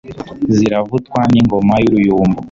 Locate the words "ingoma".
1.39-1.73